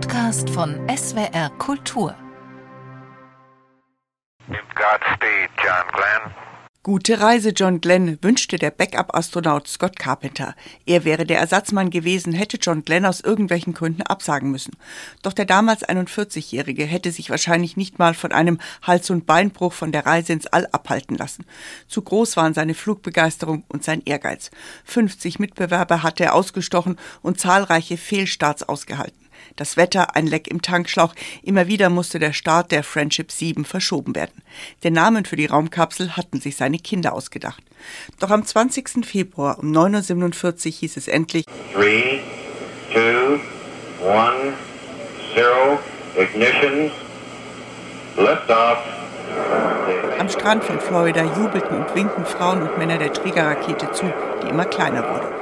[0.00, 2.14] Podcast von SWR Kultur.
[4.46, 6.34] Godspeed, John Glenn.
[6.84, 10.54] Gute Reise, John Glenn, wünschte der Backup-Astronaut Scott Carpenter.
[10.86, 14.76] Er wäre der Ersatzmann gewesen, hätte John Glenn aus irgendwelchen Gründen absagen müssen.
[15.22, 19.90] Doch der damals 41-Jährige hätte sich wahrscheinlich nicht mal von einem Hals- und Beinbruch von
[19.90, 21.44] der Reise ins All abhalten lassen.
[21.88, 24.52] Zu groß waren seine Flugbegeisterung und sein Ehrgeiz.
[24.84, 29.27] 50 Mitbewerber hatte er ausgestochen und zahlreiche Fehlstarts ausgehalten.
[29.56, 34.14] Das Wetter, ein Leck im Tankschlauch, immer wieder musste der Start der Friendship 7 verschoben
[34.14, 34.42] werden.
[34.84, 37.62] Den Namen für die Raumkapsel hatten sich seine Kinder ausgedacht.
[38.20, 39.04] Doch am 20.
[39.04, 42.20] Februar um 9.47 Uhr hieß es endlich 3,
[42.92, 43.40] 2,
[44.06, 44.54] 1,
[45.36, 45.78] 0,
[46.16, 46.90] ignition,
[48.16, 48.78] liftoff.
[50.18, 54.64] Am Strand von Florida jubelten und winkten Frauen und Männer der Trägerrakete zu, die immer
[54.64, 55.37] kleiner wurde.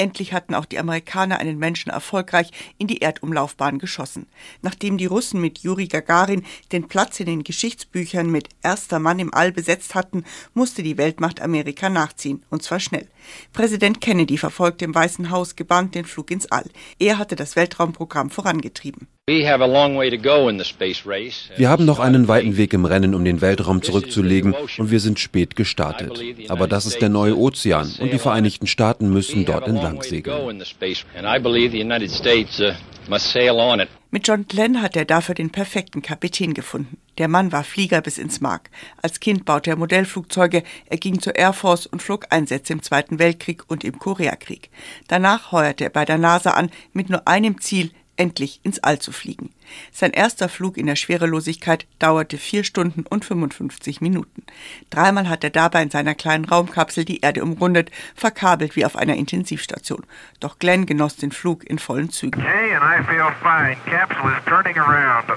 [0.00, 4.28] Endlich hatten auch die Amerikaner einen Menschen erfolgreich in die Erdumlaufbahn geschossen.
[4.62, 9.34] Nachdem die Russen mit Juri Gagarin den Platz in den Geschichtsbüchern mit erster Mann im
[9.34, 13.08] All besetzt hatten, musste die Weltmacht Amerika nachziehen, und zwar schnell.
[13.52, 16.64] Präsident Kennedy verfolgte im Weißen Haus gebannt den Flug ins All.
[16.98, 19.06] Er hatte das Weltraumprogramm vorangetrieben.
[19.26, 19.48] Wir
[21.68, 25.54] haben noch einen weiten Weg im Rennen, um den Weltraum zurückzulegen, und wir sind spät
[25.54, 26.20] gestartet.
[26.48, 30.62] Aber das ist der neue Ozean, und die Vereinigten Staaten müssen dort entlang segeln.
[34.12, 36.98] Mit John Glenn hat er dafür den perfekten Kapitän gefunden.
[37.18, 38.70] Der Mann war Flieger bis ins Mark.
[39.02, 43.18] Als Kind baute er Modellflugzeuge, er ging zur Air Force und flog Einsätze im Zweiten
[43.18, 44.70] Weltkrieg und im Koreakrieg.
[45.08, 49.12] Danach heuerte er bei der NASA an mit nur einem Ziel, endlich ins All zu
[49.12, 49.50] fliegen.
[49.92, 54.42] Sein erster Flug in der Schwerelosigkeit dauerte vier Stunden und 55 Minuten.
[54.90, 59.16] Dreimal hat er dabei in seiner kleinen Raumkapsel die Erde umrundet, verkabelt wie auf einer
[59.16, 60.04] Intensivstation.
[60.38, 62.42] Doch Glenn genoss den Flug in vollen Zügen.
[62.42, 63.76] Hey, and I feel fine.
[63.86, 65.30] Capsule is turning around.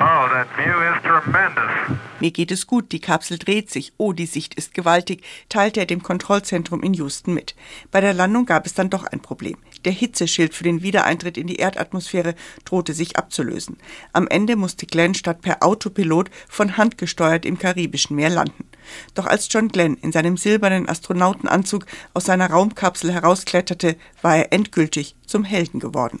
[0.00, 1.98] Oh, that view is tremendous.
[2.20, 5.86] Mir geht es gut, die Kapsel dreht sich, oh, die Sicht ist gewaltig, teilte er
[5.86, 7.56] dem Kontrollzentrum in Houston mit.
[7.90, 9.56] Bei der Landung gab es dann doch ein Problem.
[9.84, 13.78] Der Hitzeschild für den Wiedereintritt in die Erdatmosphäre drohte sich abzulösen.
[14.12, 18.64] Am Ende musste Glenn statt per Autopilot von Hand gesteuert im Karibischen Meer landen.
[19.14, 25.16] Doch als John Glenn in seinem silbernen Astronautenanzug aus seiner Raumkapsel herauskletterte, war er endgültig
[25.26, 26.20] zum Helden geworden.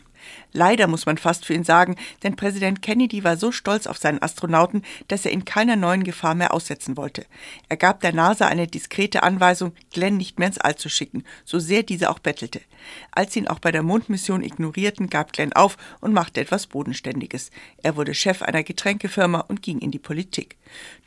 [0.56, 4.22] Leider muss man fast für ihn sagen, denn Präsident Kennedy war so stolz auf seinen
[4.22, 7.26] Astronauten, dass er ihn keiner neuen Gefahr mehr aussetzen wollte.
[7.68, 11.58] Er gab der NASA eine diskrete Anweisung, Glenn nicht mehr ins All zu schicken, so
[11.58, 12.60] sehr diese auch bettelte.
[13.10, 17.50] Als sie ihn auch bei der Mondmission ignorierten, gab Glenn auf und machte etwas Bodenständiges.
[17.82, 20.56] Er wurde Chef einer Getränkefirma und ging in die Politik.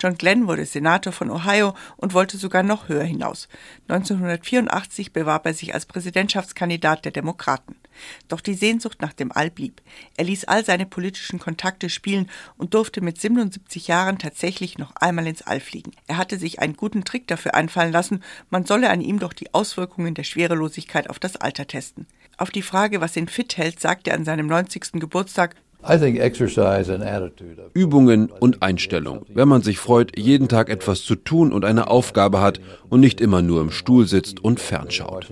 [0.02, 3.47] John Glenn wurde Senator von Ohio und wollte sogar noch höher hinaus.
[3.88, 7.78] 1984 bewarb er sich als Präsidentschaftskandidat der Demokraten.
[8.28, 9.81] Doch die Sehnsucht nach dem All blieb.
[10.18, 12.28] Er ließ all seine politischen Kontakte spielen
[12.58, 15.92] und durfte mit 77 Jahren tatsächlich noch einmal ins All fliegen.
[16.08, 19.53] Er hatte sich einen guten Trick dafür einfallen lassen, man solle an ihm doch die
[19.53, 22.08] Auswirkungen der Schwerelosigkeit auf das Alter testen.
[22.38, 24.94] Auf die Frage, was ihn fit hält, sagte er an seinem 90.
[24.94, 25.56] Geburtstag,
[27.74, 29.26] Übungen und Einstellung.
[29.30, 32.59] Wenn man sich freut, jeden Tag etwas zu tun und eine Aufgabe hat
[32.90, 35.31] und nicht immer nur im Stuhl sitzt und fernschaut.